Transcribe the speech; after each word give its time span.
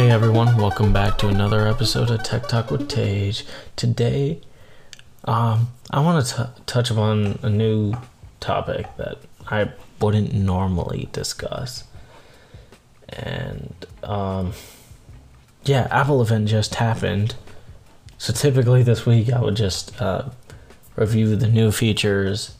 Hey 0.00 0.10
everyone, 0.10 0.56
welcome 0.56 0.94
back 0.94 1.18
to 1.18 1.28
another 1.28 1.68
episode 1.68 2.08
of 2.08 2.22
Tech 2.22 2.48
Talk 2.48 2.70
with 2.70 2.88
Tage. 2.88 3.44
Today, 3.76 4.40
um, 5.24 5.68
I 5.90 6.00
want 6.00 6.24
to 6.24 6.54
touch 6.64 6.90
upon 6.90 7.38
a 7.42 7.50
new 7.50 7.92
topic 8.40 8.86
that 8.96 9.18
I 9.48 9.72
wouldn't 10.00 10.32
normally 10.32 11.10
discuss. 11.12 11.84
And, 13.10 13.74
um, 14.02 14.54
yeah, 15.64 15.86
Apple 15.90 16.22
event 16.22 16.48
just 16.48 16.76
happened. 16.76 17.34
So 18.16 18.32
typically 18.32 18.82
this 18.82 19.04
week 19.04 19.30
I 19.30 19.42
would 19.42 19.56
just 19.56 20.00
uh, 20.00 20.30
review 20.96 21.36
the 21.36 21.46
new 21.46 21.70
features, 21.70 22.54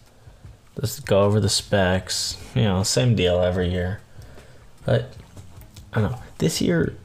just 0.78 1.06
go 1.06 1.22
over 1.22 1.40
the 1.40 1.48
specs, 1.48 2.36
you 2.54 2.64
know, 2.64 2.82
same 2.82 3.14
deal 3.14 3.40
every 3.40 3.70
year. 3.70 4.02
But 4.84 5.14
I 5.94 6.02
don't 6.02 6.12
know. 6.12 6.22
This 6.36 6.60
year 6.60 6.96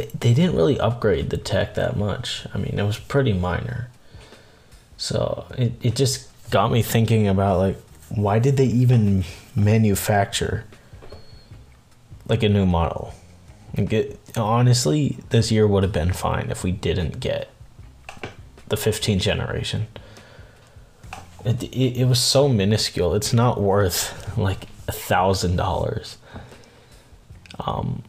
they, 0.00 0.10
they 0.18 0.34
didn't 0.34 0.56
really 0.56 0.78
upgrade 0.80 1.30
the 1.30 1.36
tech 1.36 1.74
that 1.74 1.96
much. 1.96 2.46
I 2.54 2.58
mean, 2.58 2.78
it 2.78 2.84
was 2.84 2.98
pretty 2.98 3.32
minor. 3.32 3.90
So 4.96 5.46
it, 5.56 5.72
it 5.82 5.96
just 5.96 6.28
got 6.50 6.72
me 6.72 6.82
thinking 6.82 7.28
about 7.28 7.58
like 7.58 7.76
why 8.08 8.38
did 8.38 8.56
they 8.56 8.66
even 8.66 9.24
manufacture 9.54 10.64
like 12.28 12.42
a 12.42 12.48
new 12.48 12.66
model? 12.66 13.14
Honestly, 14.36 15.18
this 15.28 15.52
year 15.52 15.66
would 15.66 15.84
have 15.84 15.92
been 15.92 16.12
fine 16.12 16.50
if 16.50 16.64
we 16.64 16.72
didn't 16.72 17.20
get 17.20 17.48
the 18.68 18.76
15th 18.76 19.20
generation. 19.20 19.86
It, 21.44 21.62
it, 21.62 22.00
it 22.00 22.04
was 22.06 22.18
so 22.18 22.48
minuscule. 22.48 23.14
It's 23.14 23.32
not 23.32 23.60
worth 23.60 24.36
like 24.36 24.66
a 24.88 24.92
thousand 24.92 25.56
dollars. 25.56 26.18
Um, 27.60 28.02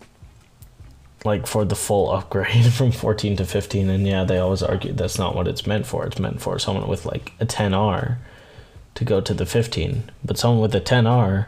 like 1.23 1.45
for 1.45 1.65
the 1.65 1.75
full 1.75 2.11
upgrade 2.11 2.65
from 2.73 2.91
14 2.91 3.37
to 3.37 3.45
15 3.45 3.89
and 3.89 4.07
yeah 4.07 4.23
they 4.23 4.37
always 4.37 4.63
argue 4.63 4.93
that's 4.93 5.19
not 5.19 5.35
what 5.35 5.47
it's 5.47 5.67
meant 5.67 5.85
for. 5.85 6.05
It's 6.05 6.19
meant 6.19 6.41
for 6.41 6.57
someone 6.59 6.87
with 6.87 7.05
like 7.05 7.33
a 7.39 7.45
10r 7.45 8.17
to 8.95 9.05
go 9.05 9.21
to 9.21 9.33
the 9.33 9.45
15 9.45 10.11
but 10.23 10.37
someone 10.37 10.61
with 10.61 10.75
a 10.75 10.81
10r 10.81 11.47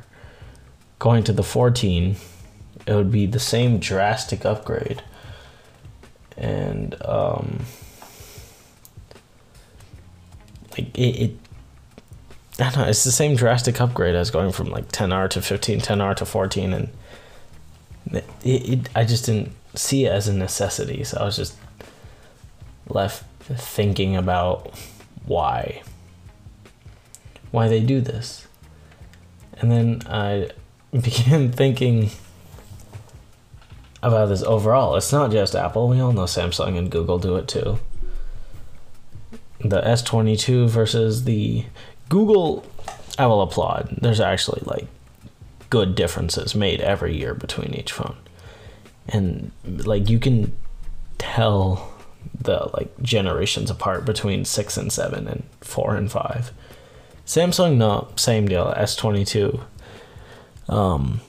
going 1.00 1.24
to 1.24 1.34
the 1.34 1.44
14 1.44 2.16
it 2.86 2.94
would 2.94 3.12
be 3.12 3.26
the 3.26 3.40
same 3.40 3.80
drastic 3.80 4.46
upgrade. 4.46 5.02
And 6.38 6.96
um 7.06 7.66
like 10.72 10.98
it, 10.98 11.02
it 11.02 11.32
I 12.60 12.70
don't 12.70 12.84
know, 12.84 12.88
it's 12.88 13.04
the 13.04 13.12
same 13.12 13.36
drastic 13.36 13.82
upgrade 13.82 14.14
as 14.14 14.30
going 14.30 14.52
from 14.52 14.70
like 14.70 14.92
10R 14.92 15.28
to 15.32 15.42
15, 15.42 15.82
10R 15.82 16.16
to 16.18 16.26
14 16.26 16.74
and 16.74 16.90
it, 18.12 18.26
it, 18.44 18.90
I 18.96 19.06
just 19.06 19.26
didn't 19.26 19.54
see 19.76 20.06
it 20.06 20.12
as 20.12 20.28
a 20.28 20.34
necessity. 20.34 21.04
So 21.04 21.18
I 21.20 21.26
was 21.26 21.38
just 21.38 21.56
left 22.88 23.24
thinking 23.40 24.16
about 24.16 24.74
why 25.26 25.82
why 27.52 27.68
they 27.68 27.82
do 27.82 28.02
this. 28.02 28.48
And 29.60 29.72
then 29.72 30.02
I 30.08 30.50
began 30.92 31.52
thinking 31.52 32.10
about 34.02 34.30
this 34.30 34.44
overall. 34.44 34.96
It's 34.96 35.12
not 35.12 35.32
just 35.32 35.56
Apple. 35.56 35.88
We 35.88 36.00
all 36.00 36.12
know 36.12 36.24
Samsung 36.24 36.78
and 36.78 36.92
Google 36.92 37.20
do 37.20 37.36
it 37.36 37.48
too. 37.48 37.80
The 39.60 39.82
S22 39.82 40.68
versus 40.68 41.24
the 41.24 41.66
Google 42.10 42.66
I 43.18 43.28
will 43.28 43.42
applaud. 43.42 43.98
There's 44.02 44.20
actually 44.20 44.62
like 44.66 44.88
good 45.70 45.96
differences 45.96 46.56
made 46.56 46.82
every 46.82 47.16
year 47.16 47.34
between 47.34 47.74
each 47.74 47.92
phone 47.92 48.18
and 49.08 49.52
like 49.64 50.10
you 50.10 50.20
can 50.20 50.56
tell 51.18 51.94
the 52.40 52.70
like 52.74 53.02
generations 53.02 53.70
apart 53.70 54.06
between 54.06 54.46
six 54.46 54.78
and 54.78 54.92
seven 54.92 55.28
and 55.28 55.44
four 55.62 55.96
and 55.96 56.12
five. 56.12 56.52
Samsung, 57.26 57.78
no, 57.78 58.10
same 58.16 58.48
deal. 58.48 58.74
S 58.76 58.96
twenty 58.96 59.24
two, 59.24 59.62
um, 60.68 61.22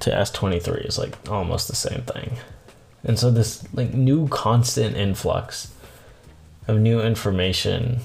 to 0.00 0.14
S 0.14 0.30
twenty 0.30 0.60
three 0.60 0.82
is 0.82 0.98
like 0.98 1.14
almost 1.28 1.68
the 1.68 1.76
same 1.76 2.02
thing, 2.02 2.36
and 3.02 3.18
so 3.18 3.30
this 3.30 3.64
like 3.74 3.92
new 3.92 4.28
constant 4.28 4.96
influx 4.96 5.72
of 6.68 6.78
new 6.78 7.00
information 7.00 8.00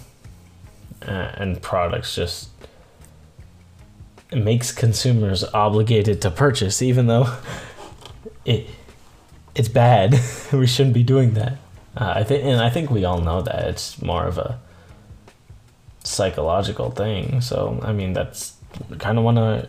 uh, 1.08 1.31
and 1.36 1.62
products 1.62 2.16
just 2.16 2.50
makes 4.31 4.72
consumers 4.72 5.44
obligated 5.53 6.22
to 6.22 6.31
purchase, 6.31 6.81
even 6.81 7.08
though 7.08 7.36
it 8.46 8.68
it's 9.56 9.70
bad. 9.70 10.20
we 10.54 10.68
shouldn't 10.68 10.94
be 10.94 11.04
doing 11.04 11.34
that. 11.34 11.54
Uh, 11.96 12.14
I 12.18 12.24
think, 12.24 12.44
and 12.44 12.62
I 12.62 12.70
think 12.70 12.90
we 12.90 13.04
all 13.04 13.20
know 13.20 13.42
that 13.42 13.68
it's 13.68 14.02
more 14.02 14.26
of 14.26 14.38
a 14.38 14.60
psychological 16.04 16.92
thing. 16.92 17.42
So, 17.42 17.80
I 17.84 17.92
mean, 17.92 18.14
that's 18.14 18.56
kind 19.00 19.18
of 19.18 19.24
want 19.24 19.38
to 19.38 19.68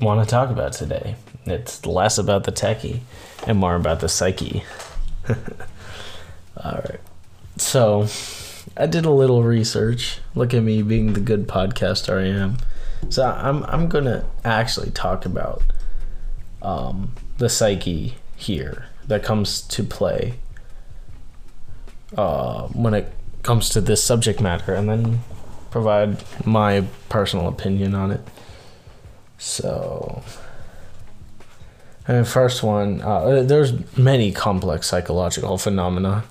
want 0.00 0.26
to 0.26 0.30
talk 0.30 0.50
about 0.50 0.72
today. 0.72 1.16
It's 1.44 1.84
less 1.84 2.16
about 2.16 2.44
the 2.44 2.52
techie 2.52 3.00
and 3.46 3.58
more 3.58 3.74
about 3.74 4.00
the 4.00 4.08
psyche. 4.08 4.64
all 5.28 5.36
right. 6.88 7.00
So, 7.58 8.06
I 8.76 8.86
did 8.86 9.04
a 9.04 9.10
little 9.10 9.42
research. 9.42 10.18
Look 10.34 10.54
at 10.54 10.62
me 10.62 10.80
being 10.82 11.12
the 11.12 11.20
good 11.20 11.46
podcaster 11.46 12.18
I 12.18 12.28
am. 12.28 12.56
So, 13.10 13.24
I'm 13.24 13.64
I'm 13.64 13.90
to 13.90 14.24
actually 14.44 14.90
talk 14.90 15.26
about 15.26 15.62
um, 16.62 17.12
the 17.36 17.50
psyche 17.50 18.16
here 18.36 18.89
that 19.10 19.22
comes 19.22 19.60
to 19.60 19.82
play 19.82 20.34
uh, 22.16 22.68
when 22.68 22.94
it 22.94 23.12
comes 23.42 23.68
to 23.70 23.80
this 23.80 24.02
subject 24.02 24.40
matter, 24.40 24.72
and 24.72 24.88
then 24.88 25.20
provide 25.70 26.22
my 26.46 26.84
personal 27.08 27.48
opinion 27.48 27.94
on 27.94 28.10
it. 28.10 28.20
So, 29.38 30.22
and 32.06 32.26
first 32.26 32.62
one, 32.62 33.00
uh, 33.00 33.42
there's 33.42 33.72
many 33.96 34.32
complex 34.32 34.86
psychological 34.86 35.58
phenomena 35.58 36.24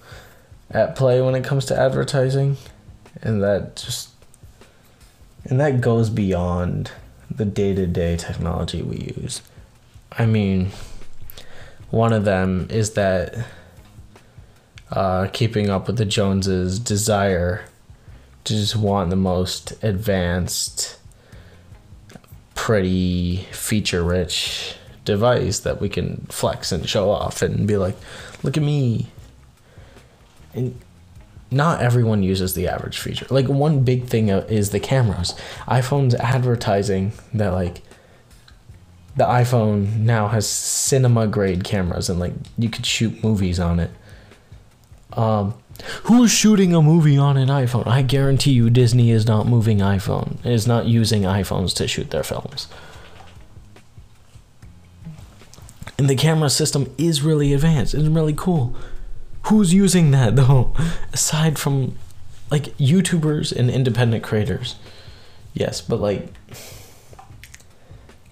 at 0.72 0.96
play 0.96 1.22
when 1.22 1.36
it 1.36 1.44
comes 1.44 1.66
to 1.66 1.80
advertising, 1.80 2.58
and 3.22 3.42
that 3.44 3.76
just 3.76 4.10
and 5.46 5.60
that 5.60 5.82
goes 5.82 6.10
beyond 6.10 6.92
the 7.30 7.46
day-to-day 7.46 8.18
technology 8.18 8.82
we 8.82 9.14
use. 9.18 9.42
I 10.12 10.26
mean, 10.26 10.72
one 11.92 12.14
of 12.14 12.26
them 12.26 12.68
is 12.70 12.92
that 12.92 13.46
uh, 14.92 15.28
keeping 15.34 15.70
up 15.70 15.88
with 15.88 15.98
the 15.98 16.06
Joneses' 16.06 16.80
desire 16.80 17.66
to 18.44 18.54
just 18.54 18.76
want 18.76 19.10
the 19.10 19.16
most 19.16 19.72
advanced, 19.84 20.98
pretty, 22.56 23.48
feature 23.52 24.04
rich 24.04 24.76
device 25.06 25.60
that 25.60 25.82
we 25.82 25.90
can 25.90 26.28
flex 26.30 26.72
and 26.72 26.88
show 26.88 27.10
off 27.10 27.42
and 27.42 27.68
be 27.68 27.78
like, 27.78 27.96
look 28.44 28.58
at 28.58 28.64
me. 28.64 29.08
And 30.54 30.80
not 31.52 31.82
everyone 31.82 32.22
uses 32.22 32.54
the 32.54 32.68
average 32.68 33.00
feature. 33.00 33.26
Like, 33.30 33.48
one 33.48 33.84
big 33.84 34.06
thing 34.06 34.30
is 34.30 34.70
the 34.70 34.80
cameras. 34.80 35.34
iPhone's 35.68 36.16
advertising 36.16 37.14
that, 37.34 37.50
like, 37.50 37.82
the 39.20 39.26
iPhone 39.26 39.98
now 39.98 40.30
has 40.30 40.48
cinema 40.48 41.28
grade 41.28 41.66
cameras 41.66 42.10
and 42.10 42.22
like 42.22 42.32
you 42.58 42.70
could 42.70 42.86
shoot 42.86 43.22
movies 43.22 43.60
on 43.60 43.82
it. 43.82 43.92
Um, 45.12 45.56
who's 46.04 46.32
shooting 46.32 46.74
a 46.74 46.82
movie 46.82 47.18
on 47.18 47.36
an 47.36 47.50
iPhone? 47.50 47.86
I 47.86 48.02
guarantee 48.02 48.52
you, 48.52 48.70
Disney 48.70 49.12
is 49.12 49.28
not 49.28 49.46
moving 49.46 49.80
iPhone. 49.80 50.44
Is 50.46 50.66
not 50.66 50.86
using 50.86 51.24
iPhones 51.24 51.76
to 51.76 51.88
shoot 51.88 52.12
their 52.12 52.24
films. 52.24 52.70
And 55.98 56.10
the 56.10 56.16
camera 56.16 56.50
system 56.50 56.90
is 56.98 57.22
really 57.22 57.52
advanced. 57.52 57.94
It's 57.94 58.08
really 58.08 58.34
cool. 58.34 58.74
Who's 59.44 59.74
using 59.74 60.12
that 60.12 60.38
though? 60.38 60.74
Aside 61.14 61.60
from 61.60 61.98
like 62.50 62.78
YouTubers 62.78 63.52
and 63.52 63.70
independent 63.70 64.24
creators. 64.24 64.78
Yes, 65.54 65.82
but 65.82 66.00
like 66.00 66.30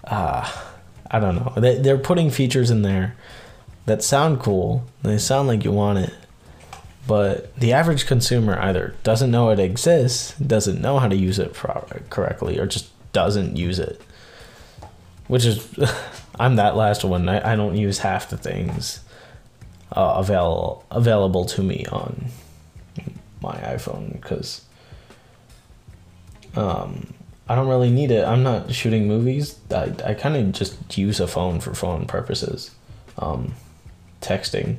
ah. 0.06 0.64
Uh, 0.64 0.67
I 1.10 1.18
don't 1.20 1.36
know. 1.36 1.52
They 1.56 1.78
they're 1.78 1.98
putting 1.98 2.30
features 2.30 2.70
in 2.70 2.82
there 2.82 3.16
that 3.86 4.02
sound 4.02 4.40
cool. 4.40 4.84
They 5.02 5.18
sound 5.18 5.48
like 5.48 5.64
you 5.64 5.72
want 5.72 5.98
it. 5.98 6.14
But 7.06 7.54
the 7.56 7.72
average 7.72 8.06
consumer 8.06 8.58
either 8.58 8.94
doesn't 9.02 9.30
know 9.30 9.48
it 9.48 9.58
exists, 9.58 10.34
doesn't 10.38 10.80
know 10.80 10.98
how 10.98 11.08
to 11.08 11.16
use 11.16 11.38
it 11.38 11.54
correctly, 12.10 12.58
or 12.58 12.66
just 12.66 12.90
doesn't 13.14 13.56
use 13.56 13.78
it. 13.78 14.02
Which 15.26 15.46
is, 15.46 15.66
I'm 16.38 16.56
that 16.56 16.76
last 16.76 17.04
one. 17.04 17.28
I, 17.28 17.52
I 17.52 17.56
don't 17.56 17.76
use 17.76 18.00
half 18.00 18.28
the 18.28 18.36
things 18.36 19.00
uh, 19.92 20.16
available 20.18 20.84
available 20.90 21.44
to 21.46 21.62
me 21.62 21.86
on 21.90 22.26
my 23.40 23.54
iPhone 23.54 24.12
because 24.12 24.64
um, 26.56 27.14
I 27.48 27.54
don't 27.54 27.68
really 27.68 27.90
need 27.90 28.10
it. 28.10 28.24
I'm 28.24 28.42
not 28.42 28.72
shooting 28.74 29.08
movies. 29.08 29.58
I, 29.70 29.92
I 30.04 30.14
kind 30.14 30.36
of 30.36 30.52
just 30.52 30.98
use 30.98 31.18
a 31.18 31.26
phone 31.26 31.60
for 31.60 31.74
phone 31.74 32.06
purposes. 32.06 32.72
Um, 33.16 33.54
texting, 34.20 34.76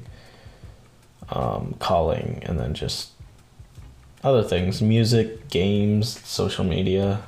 um, 1.29 1.75
calling, 1.79 2.41
and 2.45 2.59
then 2.59 2.73
just 2.73 3.09
other 4.23 4.43
things 4.43 4.81
music, 4.81 5.49
games, 5.49 6.19
social 6.27 6.63
media. 6.63 7.23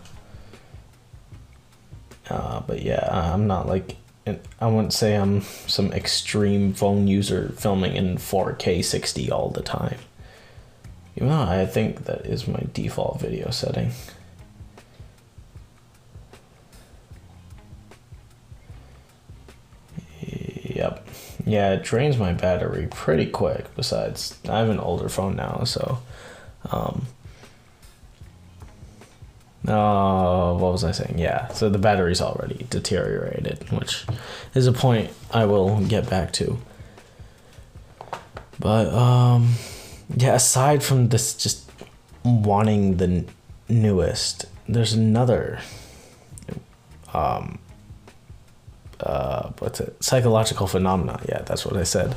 Uh, 2.29 2.61
but 2.61 2.81
yeah, 2.81 3.09
I'm 3.11 3.47
not 3.47 3.67
like, 3.67 3.97
I 4.27 4.67
wouldn't 4.67 4.93
say 4.93 5.15
I'm 5.15 5.41
some 5.41 5.91
extreme 5.91 6.73
phone 6.73 7.07
user 7.07 7.53
filming 7.57 7.95
in 7.95 8.17
4K 8.17 8.83
60 8.83 9.31
all 9.31 9.49
the 9.49 9.61
time. 9.61 9.97
Even 11.15 11.29
though 11.29 11.41
I 11.41 11.65
think 11.65 12.05
that 12.05 12.25
is 12.25 12.47
my 12.47 12.63
default 12.73 13.19
video 13.19 13.49
setting. 13.49 13.91
Yeah, 21.45 21.73
it 21.73 21.83
drains 21.83 22.17
my 22.17 22.33
battery 22.33 22.87
pretty 22.91 23.25
quick. 23.25 23.65
Besides, 23.75 24.37
I 24.47 24.59
have 24.59 24.69
an 24.69 24.79
older 24.79 25.09
phone 25.09 25.35
now, 25.35 25.63
so. 25.63 25.99
Um, 26.71 27.07
uh, 29.67 30.53
what 30.53 30.71
was 30.71 30.83
I 30.83 30.91
saying? 30.91 31.19
Yeah, 31.19 31.47
so 31.49 31.69
the 31.69 31.77
battery's 31.77 32.21
already 32.21 32.65
deteriorated, 32.69 33.71
which 33.71 34.05
is 34.55 34.67
a 34.67 34.71
point 34.71 35.11
I 35.31 35.45
will 35.45 35.79
get 35.81 36.09
back 36.09 36.33
to. 36.33 36.57
But, 38.59 38.93
um, 38.93 39.53
yeah, 40.15 40.35
aside 40.35 40.83
from 40.83 41.09
this 41.09 41.33
just 41.35 41.69
wanting 42.23 42.97
the 42.97 43.25
newest, 43.69 44.45
there's 44.67 44.93
another, 44.93 45.59
um, 47.13 47.59
uh, 49.01 49.51
what's 49.59 49.79
it? 49.79 50.03
Psychological 50.03 50.67
phenomena. 50.67 51.19
Yeah, 51.27 51.41
that's 51.41 51.65
what 51.65 51.77
I 51.77 51.83
said. 51.83 52.15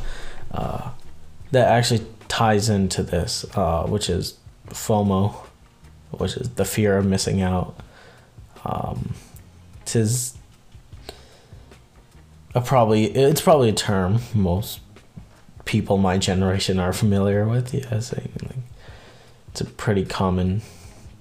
Uh, 0.51 0.91
that 1.51 1.69
actually 1.69 2.05
ties 2.29 2.69
into 2.69 3.03
this, 3.03 3.45
uh, 3.57 3.85
which 3.85 4.11
is 4.11 4.39
FOMO, 4.69 5.35
which 6.11 6.37
is 6.37 6.51
the 6.51 6.65
fear 6.65 6.97
of 6.97 7.07
missing 7.07 7.43
out. 7.43 7.77
Um, 8.65 9.15
tis 9.85 10.35
a 12.55 12.61
probably 12.61 13.05
it's 13.05 13.41
probably 13.41 13.69
a 13.69 13.75
term 13.75 14.21
most 14.33 14.81
people 15.65 15.99
my 15.99 16.19
generation 16.19 16.79
are 16.79 16.93
familiar 16.93 17.47
with. 17.47 17.75
Yeah, 17.75 17.89
like 17.91 18.57
it's 19.49 19.61
a 19.61 19.65
pretty 19.65 20.05
common 20.05 20.63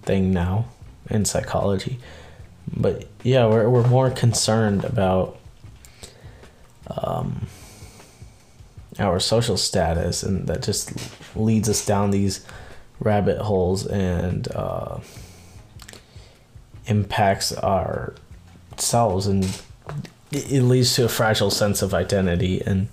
thing 0.03 0.31
now 0.31 0.65
in 1.09 1.25
psychology. 1.25 1.99
But 2.75 3.07
yeah, 3.23 3.47
we're 3.47 3.69
we're 3.69 3.87
more 3.87 4.09
concerned 4.09 4.83
about 4.83 5.37
um, 6.97 7.47
our 8.99 9.19
social 9.19 9.57
status, 9.57 10.23
and 10.23 10.47
that 10.47 10.61
just 10.61 10.93
leads 11.35 11.69
us 11.69 11.85
down 11.85 12.11
these 12.11 12.45
rabbit 12.99 13.39
holes 13.39 13.85
and 13.87 14.47
uh, 14.53 14.99
impacts 16.85 17.51
our 17.53 18.13
selves, 18.77 19.27
and 19.27 19.61
it 20.31 20.61
leads 20.61 20.95
to 20.95 21.05
a 21.05 21.09
fragile 21.09 21.51
sense 21.51 21.81
of 21.81 21.93
identity, 21.93 22.61
and 22.61 22.87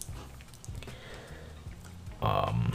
um, 2.22 2.72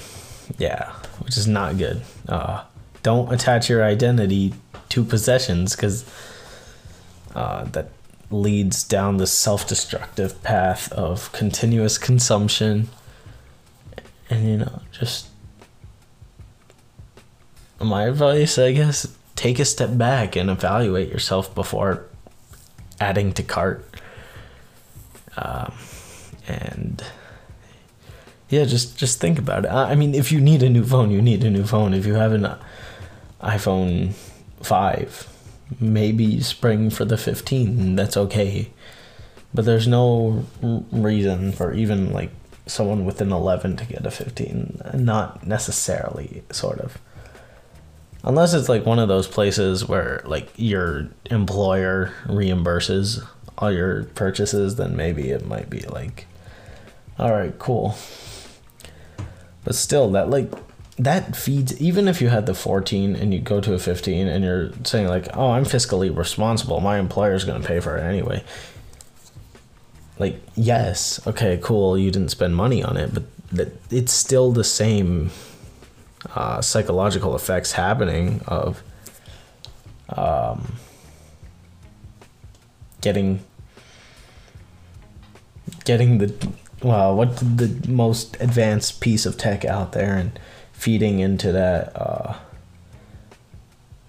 yeah, 0.57 0.92
which 1.19 1.38
is 1.38 1.48
not 1.48 1.77
good. 1.77 2.01
Uh, 2.27 2.63
don't 3.04 3.31
attach 3.31 3.69
your 3.69 3.83
identity 3.83 4.54
to 4.89 5.04
possessions 5.04 5.75
because 5.75 6.06
uh, 7.36 7.66
that 7.66 7.89
leads 8.31 8.83
down 8.83 9.18
the 9.18 9.27
self 9.27 9.68
destructive 9.68 10.42
path 10.44 10.92
of 10.92 11.31
continuous 11.31 11.98
consumption. 11.98 12.89
And, 14.30 14.48
you 14.48 14.57
know, 14.57 14.81
just 14.92 15.27
my 17.80 18.06
advice, 18.06 18.57
I 18.57 18.72
guess, 18.72 19.07
take 19.36 19.60
a 19.60 19.66
step 19.66 19.98
back 19.98 20.36
and 20.36 20.50
evaluate 20.50 21.10
yourself 21.10 21.54
before 21.54 22.06
adding 23.00 23.33
to 23.33 23.44
cart. 23.44 23.86
Um, 25.38 25.74
and 26.48 27.04
yeah, 28.50 28.66
just 28.66 28.98
just 28.98 29.19
think 29.19 29.38
about 29.38 29.66
it. 29.66 29.72
I 29.72 29.95
mean, 29.95 30.16
if 30.16 30.31
you 30.31 30.39
need 30.39 30.63
a 30.63 30.69
new 30.69 30.83
phone, 30.86 31.12
you 31.12 31.22
need 31.22 31.44
a 31.44 31.50
new 31.50 31.66
phone. 31.66 31.94
If 31.94 32.06
you 32.06 32.13
have 32.13 32.31
an 32.31 32.56
iPhone 33.42 34.13
five, 34.62 35.27
maybe 35.80 36.42
spring 36.42 36.89
for 36.89 37.06
the 37.06 37.18
15 37.18 37.95
that's 37.95 38.18
okay. 38.18 38.72
But 39.54 39.66
there's 39.66 39.88
no 39.88 40.45
reason 40.92 41.51
for 41.51 41.74
even 41.74 42.12
like 42.12 42.31
someone 42.66 43.06
with 43.06 43.22
an 43.22 43.31
11 43.31 43.77
to 43.77 43.86
get 43.86 44.06
a 44.06 44.12
15 44.12 44.81
not 44.95 45.45
necessarily 45.45 46.44
sort 46.51 46.80
of. 46.80 46.98
Unless 48.24 48.54
it's 48.54 48.69
like 48.69 48.86
one 48.86 49.00
of 49.00 49.07
those 49.07 49.27
places 49.27 49.88
where 49.88 50.22
like 50.25 50.51
your 50.56 51.10
employer 51.30 52.12
reimburses 52.25 53.25
all 53.57 53.72
your 53.72 54.04
purchases 54.04 54.75
then 54.75 54.95
maybe 54.95 55.30
it 55.30 55.45
might 55.45 55.69
be 55.69 55.81
like 55.81 56.25
all 57.18 57.31
right 57.31 57.57
cool. 57.60 57.95
But 59.63 59.75
still 59.75 60.12
that 60.12 60.30
like 60.30 60.51
that 60.97 61.36
feeds 61.36 61.80
even 61.81 62.07
if 62.07 62.21
you 62.21 62.30
had 62.30 62.45
the 62.45 62.53
14 62.53 63.15
and 63.15 63.33
you 63.33 63.42
go 63.42 63.59
to 63.59 63.74
a 63.74 63.80
15 63.80 64.27
and 64.27 64.45
you're 64.45 64.71
saying 64.83 65.07
like 65.07 65.27
oh 65.36 65.51
i'm 65.51 65.65
fiscally 65.65 66.15
responsible. 66.15 66.80
My 66.80 67.00
employer's 67.00 67.44
going 67.44 67.62
to 67.62 67.68
pay 67.68 67.80
for 67.81 67.97
it 67.97 68.03
anyway. 68.03 68.44
Like 70.18 70.42
yes 70.56 71.25
okay 71.27 71.59
cool 71.62 71.97
you 71.97 72.12
didn't 72.12 72.30
spend 72.30 72.56
money 72.56 72.81
on 72.81 72.95
it 72.95 73.13
but 73.13 73.24
that 73.51 73.74
it's 73.92 74.13
still 74.13 74.51
the 74.51 74.63
same 74.63 75.31
uh, 76.33 76.62
psychological 76.62 77.36
effects 77.36 77.74
happening 77.74 78.41
of 78.48 78.81
um, 80.09 80.75
getting 83.01 83.44
getting 85.83 86.18
the 86.18 86.33
well 86.81 87.15
what 87.15 87.38
the 87.38 87.83
most 87.88 88.36
advanced 88.39 89.01
piece 89.01 89.25
of 89.25 89.38
tech 89.38 89.65
out 89.65 89.91
there 89.91 90.15
and 90.15 90.39
feeding 90.85 91.17
into 91.17 91.51
that 91.51 91.91
uh, 91.95 92.35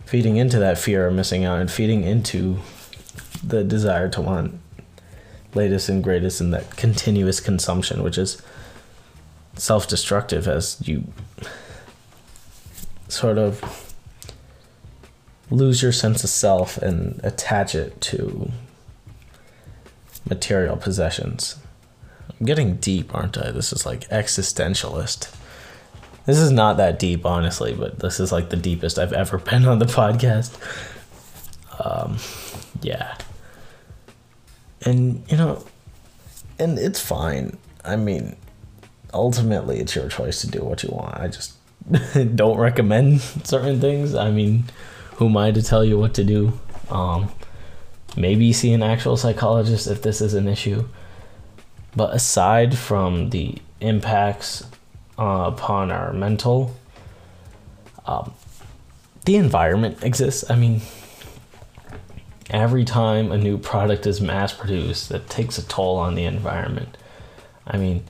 feeding 0.05 0.37
into 0.37 0.59
that 0.59 0.77
fear 0.77 1.07
of 1.07 1.15
missing 1.15 1.43
out 1.43 1.59
and 1.59 1.71
feeding 1.71 2.05
into 2.05 2.59
the 3.43 3.65
desire 3.65 4.11
to 4.11 4.21
want 4.21 4.61
latest 5.55 5.89
and 5.89 6.05
greatest 6.05 6.39
and 6.39 6.53
that 6.53 6.77
continuous 6.77 7.41
consumption 7.41 8.03
which 8.03 8.19
is 8.19 8.43
self-destructive 9.55 10.47
as 10.47 10.77
you 10.87 11.03
sort 13.09 13.39
of 13.39 13.95
lose 15.49 15.81
your 15.81 15.93
sense 15.93 16.23
of 16.23 16.29
self 16.29 16.77
and 16.77 17.19
attach 17.25 17.75
it 17.75 17.99
to 18.03 18.51
material 20.29 20.77
possessions. 20.77 21.57
I'm 22.39 22.45
getting 22.45 22.77
deep, 22.77 23.15
aren't 23.15 23.39
I? 23.39 23.51
This 23.51 23.73
is 23.73 23.87
like 23.87 24.07
existentialist. 24.11 25.35
This 26.27 26.39
is 26.39 26.51
not 26.51 26.77
that 26.79 26.99
deep, 26.99 27.25
honestly, 27.25 27.73
but 27.73 28.01
this 28.01 28.19
is 28.19 28.33
like 28.33 28.51
the 28.51 28.57
deepest 28.57 28.99
I've 28.99 29.13
ever 29.13 29.39
been 29.39 29.65
on 29.67 29.79
the 29.79 29.87
podcast. 29.87 30.53
Um, 31.79 32.19
yeah. 32.83 33.17
And, 34.85 35.25
you 35.31 35.37
know, 35.37 35.65
and 36.59 36.79
it's 36.79 37.01
fine. 37.01 37.57
I 37.85 37.97
mean, 37.97 38.37
ultimately, 39.15 39.79
it's 39.79 39.95
your 39.95 40.09
choice 40.09 40.41
to 40.41 40.49
do 40.49 40.65
what 40.65 40.83
you 40.83 40.91
want. 40.91 41.17
I 41.17 41.29
just 41.29 41.55
don't 42.37 42.59
recommend 42.59 43.21
certain 43.21 43.81
things. 43.81 44.15
I 44.15 44.31
mean, 44.33 44.65
who 45.17 45.27
am 45.27 45.37
I 45.37 45.53
to 45.53 45.63
tell 45.63 45.85
you 45.85 45.97
what 45.99 46.15
to 46.15 46.25
do? 46.25 46.59
Um, 46.91 47.31
maybe 48.17 48.53
see 48.53 48.73
an 48.73 48.83
actual 48.83 49.17
psychologist 49.17 49.87
if 49.87 50.03
this 50.03 50.21
is 50.21 50.35
an 50.35 50.49
issue. 50.49 50.89
But 51.95 52.15
aside 52.15 52.77
from 52.77 53.31
the 53.31 53.57
impacts 53.81 54.65
uh, 55.19 55.51
upon 55.53 55.91
our 55.91 56.13
mental. 56.13 56.75
Um, 58.07 58.33
the 59.25 59.37
environment 59.37 60.03
exists. 60.03 60.49
I 60.51 60.57
mean, 60.57 60.83
every 62.51 62.85
time 62.85 63.33
a 63.33 63.39
new 63.39 63.59
product 63.59 64.07
is 64.07 64.21
mass 64.21 64.53
produced, 64.53 65.09
that 65.09 65.29
takes 65.29 65.59
a 65.59 65.67
toll 65.67 65.97
on 65.97 66.15
the 66.15 66.25
environment. 66.25 66.97
I 67.67 67.77
mean, 67.77 68.05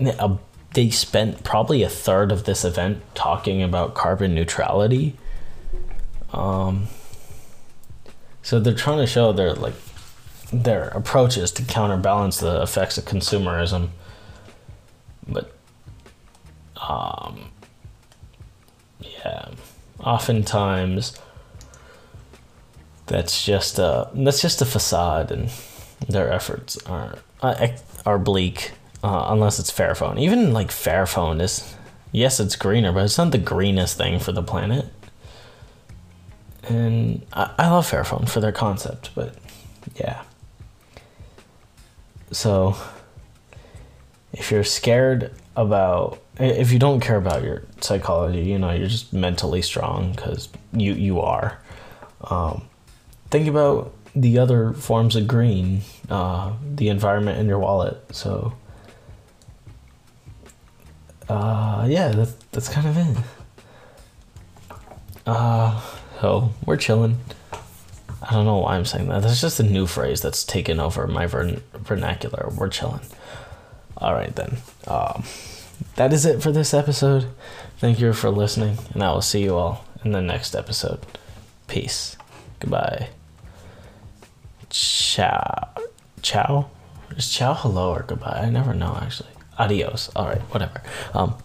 a, 0.00 0.38
they 0.74 0.90
spent 0.90 1.42
probably 1.42 1.82
a 1.82 1.88
third 1.88 2.30
of 2.30 2.44
this 2.44 2.64
event 2.64 3.02
talking 3.14 3.62
about 3.62 3.94
carbon 3.94 4.34
neutrality. 4.34 5.16
Um, 6.32 6.86
so 8.42 8.60
they're 8.60 8.74
trying 8.74 8.98
to 8.98 9.06
show 9.06 9.32
their 9.32 9.54
like 9.54 9.74
their 10.52 10.88
approaches 10.88 11.50
to 11.52 11.62
counterbalance 11.62 12.38
the 12.38 12.62
effects 12.62 12.98
of 12.98 13.04
consumerism 13.04 13.88
but 15.28 15.52
um, 16.76 17.50
yeah, 19.00 19.50
oftentimes 20.00 21.18
that's 23.06 23.44
just 23.44 23.78
a 23.78 24.10
that's 24.14 24.42
just 24.42 24.62
a 24.62 24.66
facade, 24.66 25.30
and 25.30 25.50
their 26.08 26.32
efforts 26.32 26.76
are 26.86 27.18
are 28.04 28.18
bleak 28.18 28.72
uh, 29.02 29.26
unless 29.28 29.58
it's 29.58 29.70
Fairphone. 29.70 30.18
Even 30.18 30.52
like 30.52 30.68
Fairphone 30.68 31.40
is, 31.40 31.74
yes, 32.12 32.40
it's 32.40 32.56
greener, 32.56 32.92
but 32.92 33.04
it's 33.04 33.18
not 33.18 33.30
the 33.30 33.38
greenest 33.38 33.96
thing 33.96 34.18
for 34.18 34.32
the 34.32 34.42
planet. 34.42 34.86
And 36.64 37.24
I, 37.32 37.52
I 37.58 37.70
love 37.70 37.88
Fairphone 37.88 38.28
for 38.28 38.40
their 38.40 38.52
concept, 38.52 39.10
but 39.14 39.36
yeah. 39.94 40.22
So 42.32 42.76
if 44.36 44.50
you're 44.50 44.64
scared 44.64 45.32
about 45.56 46.20
if 46.38 46.70
you 46.70 46.78
don't 46.78 47.00
care 47.00 47.16
about 47.16 47.42
your 47.42 47.62
psychology, 47.80 48.42
you 48.42 48.58
know, 48.58 48.70
you're 48.70 48.88
just 48.88 49.12
mentally 49.12 49.62
strong 49.62 50.12
because 50.12 50.48
you 50.72 50.92
you 50.92 51.20
are. 51.20 51.58
Um, 52.22 52.68
think 53.30 53.48
about 53.48 53.92
the 54.14 54.38
other 54.38 54.72
forms 54.72 55.16
of 55.16 55.26
green, 55.26 55.80
uh, 56.10 56.52
the 56.74 56.88
environment 56.88 57.38
in 57.38 57.46
your 57.46 57.58
wallet. 57.58 58.02
So, 58.14 58.54
uh, 61.28 61.86
yeah, 61.88 62.08
that's 62.08 62.34
that's 62.52 62.68
kind 62.68 62.86
of 62.86 62.96
it. 62.96 63.16
Uh, 65.26 65.80
so 66.20 66.52
we're 66.66 66.76
chilling. 66.76 67.18
I 68.22 68.32
don't 68.32 68.44
know 68.44 68.58
why 68.58 68.76
I'm 68.76 68.84
saying 68.84 69.08
that. 69.08 69.22
That's 69.22 69.40
just 69.40 69.60
a 69.60 69.62
new 69.62 69.86
phrase 69.86 70.20
that's 70.20 70.44
taken 70.44 70.80
over 70.80 71.06
my 71.06 71.26
vern- 71.26 71.62
vernacular. 71.74 72.50
We're 72.56 72.68
chilling. 72.68 73.00
All 73.98 74.14
right 74.14 74.34
then. 74.34 74.58
Um, 74.86 75.24
that 75.96 76.12
is 76.12 76.26
it 76.26 76.42
for 76.42 76.52
this 76.52 76.74
episode. 76.74 77.26
Thank 77.78 78.00
you 78.00 78.12
for 78.12 78.30
listening, 78.30 78.78
and 78.92 79.02
I 79.02 79.12
will 79.12 79.22
see 79.22 79.42
you 79.42 79.56
all 79.56 79.84
in 80.04 80.12
the 80.12 80.22
next 80.22 80.54
episode. 80.54 81.00
Peace. 81.66 82.16
Goodbye. 82.60 83.08
Ciao. 84.70 85.70
Ciao? 86.22 86.70
Is 87.16 87.30
ciao 87.30 87.54
hello 87.54 87.92
or 87.92 88.02
goodbye? 88.02 88.42
I 88.44 88.50
never 88.50 88.74
know 88.74 88.98
actually. 89.00 89.30
Adios. 89.58 90.10
Alright, 90.16 90.42
whatever. 90.52 90.82
Um 91.14 91.36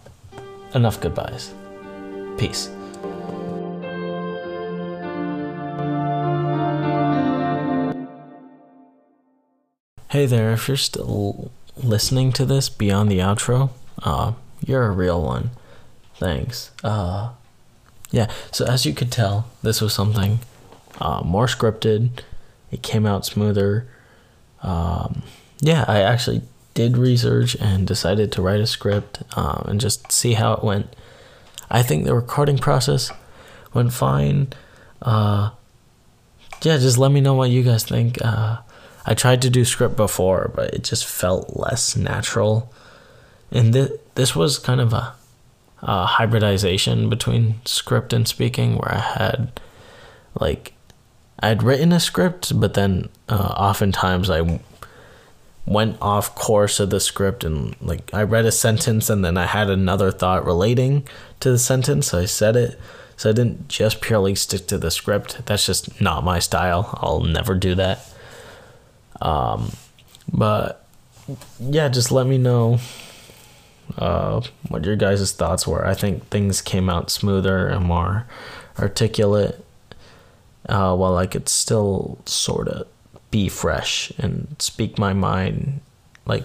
enough 0.74 1.00
goodbyes. 1.00 1.52
Peace. 2.38 2.68
Hey 10.10 10.26
there, 10.26 10.52
if 10.52 10.68
you're 10.68 10.76
still 10.76 11.50
listening 11.76 12.32
to 12.32 12.44
this 12.44 12.68
beyond 12.68 13.10
the 13.10 13.18
outro, 13.18 13.70
uh, 14.02 14.32
you're 14.64 14.86
a 14.86 14.90
real 14.90 15.22
one. 15.22 15.50
Thanks. 16.16 16.70
Uh, 16.84 17.32
yeah, 18.10 18.30
so 18.50 18.64
as 18.66 18.84
you 18.84 18.94
could 18.94 19.10
tell, 19.10 19.48
this 19.62 19.80
was 19.80 19.94
something 19.94 20.40
uh, 21.00 21.22
more 21.24 21.46
scripted. 21.46 22.20
It 22.70 22.82
came 22.82 23.06
out 23.06 23.24
smoother. 23.24 23.88
Um, 24.62 25.22
yeah, 25.60 25.84
I 25.88 26.00
actually 26.00 26.42
did 26.74 26.96
research 26.96 27.56
and 27.56 27.86
decided 27.86 28.32
to 28.32 28.42
write 28.42 28.60
a 28.60 28.66
script 28.66 29.22
um, 29.36 29.64
and 29.68 29.80
just 29.80 30.12
see 30.12 30.34
how 30.34 30.52
it 30.54 30.64
went. 30.64 30.94
I 31.70 31.82
think 31.82 32.04
the 32.04 32.14
recording 32.14 32.58
process 32.58 33.10
went 33.72 33.92
fine. 33.92 34.52
Uh, 35.00 35.50
yeah, 36.62 36.78
just 36.78 36.98
let 36.98 37.10
me 37.10 37.20
know 37.20 37.34
what 37.34 37.50
you 37.50 37.62
guys 37.62 37.84
think. 37.84 38.18
Uh, 38.22 38.58
I 39.04 39.14
tried 39.14 39.42
to 39.42 39.50
do 39.50 39.64
script 39.64 39.96
before, 39.96 40.50
but 40.54 40.74
it 40.74 40.84
just 40.84 41.06
felt 41.06 41.56
less 41.56 41.96
natural. 41.96 42.72
And 43.50 43.72
th- 43.72 43.92
this 44.14 44.36
was 44.36 44.58
kind 44.58 44.80
of 44.80 44.92
a, 44.92 45.14
a 45.80 46.06
hybridization 46.06 47.10
between 47.10 47.56
script 47.64 48.12
and 48.12 48.26
speaking, 48.26 48.76
where 48.76 48.94
I 48.94 49.00
had 49.00 49.60
like 50.38 50.74
I'd 51.42 51.62
written 51.62 51.92
a 51.92 51.98
script, 51.98 52.58
but 52.58 52.74
then 52.74 53.08
uh, 53.28 53.54
oftentimes 53.56 54.30
I 54.30 54.60
went 55.66 55.96
off 56.00 56.34
course 56.34 56.78
of 56.80 56.90
the 56.90 57.00
script 57.00 57.44
and 57.44 57.74
like 57.80 58.12
I 58.14 58.22
read 58.22 58.46
a 58.46 58.52
sentence 58.52 59.10
and 59.10 59.24
then 59.24 59.36
I 59.36 59.46
had 59.46 59.68
another 59.68 60.10
thought 60.10 60.44
relating 60.44 61.06
to 61.40 61.50
the 61.50 61.58
sentence. 61.58 62.08
So 62.08 62.20
I 62.20 62.24
said 62.26 62.56
it. 62.56 62.78
So 63.16 63.30
I 63.30 63.32
didn't 63.32 63.68
just 63.68 64.00
purely 64.00 64.34
stick 64.34 64.66
to 64.68 64.78
the 64.78 64.90
script. 64.90 65.44
That's 65.46 65.66
just 65.66 66.00
not 66.00 66.24
my 66.24 66.38
style. 66.38 66.98
I'll 67.02 67.20
never 67.20 67.54
do 67.54 67.74
that. 67.74 68.11
Um, 69.22 69.70
but 70.32 70.84
yeah, 71.60 71.88
just 71.88 72.10
let 72.10 72.26
me 72.26 72.36
know 72.36 72.78
uh, 73.96 74.42
what 74.68 74.84
your 74.84 74.96
guys' 74.96 75.32
thoughts 75.32 75.66
were. 75.66 75.86
I 75.86 75.94
think 75.94 76.28
things 76.28 76.60
came 76.60 76.90
out 76.90 77.10
smoother 77.10 77.68
and 77.68 77.84
more 77.84 78.26
articulate, 78.78 79.64
uh, 80.68 80.96
while 80.96 81.16
I 81.16 81.26
could 81.26 81.48
still 81.48 82.18
sort 82.26 82.68
of 82.68 82.86
be 83.30 83.48
fresh 83.48 84.12
and 84.18 84.56
speak 84.58 84.98
my 84.98 85.12
mind 85.12 85.80
like 86.26 86.44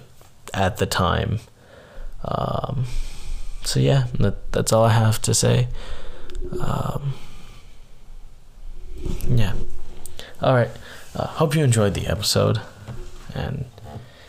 at 0.53 0.77
the 0.77 0.86
time. 0.86 1.39
Um, 2.24 2.86
so 3.63 3.79
yeah, 3.79 4.05
that 4.19 4.51
that's 4.51 4.72
all 4.72 4.86
I 4.86 4.93
have 4.93 5.22
to 5.24 5.34
say. 5.34 5.67
Um, 6.62 7.13
yeah. 9.29 9.53
All 10.41 10.53
right. 10.53 10.69
Uh, 11.17 11.25
hope 11.25 11.55
you 11.55 11.63
enjoyed 11.63 11.95
the 11.95 12.05
episode. 12.07 12.62
And 13.33 13.65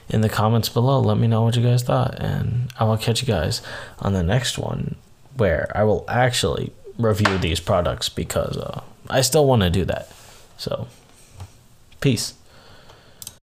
in 0.08 0.22
the 0.22 0.28
comments 0.28 0.70
below, 0.70 1.00
let 1.00 1.18
me 1.18 1.26
know 1.28 1.42
what 1.42 1.54
you 1.54 1.62
guys 1.62 1.82
thought. 1.82 2.14
And 2.18 2.70
I 2.78 2.84
will 2.84 2.96
catch 2.96 3.20
you 3.20 3.26
guys 3.26 3.60
on 3.98 4.14
the 4.14 4.22
next 4.22 4.58
one 4.58 4.96
where 5.36 5.70
I 5.74 5.84
will 5.84 6.04
actually 6.08 6.72
review 6.98 7.36
these 7.38 7.60
products 7.60 8.08
because 8.08 8.56
uh, 8.56 8.80
I 9.10 9.20
still 9.20 9.46
want 9.46 9.62
to 9.62 9.70
do 9.70 9.84
that. 9.84 10.10
So, 10.56 10.88
peace. 12.00 12.34